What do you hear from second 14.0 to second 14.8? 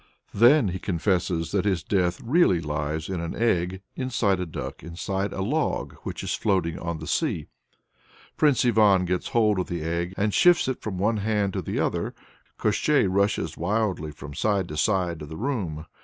from side to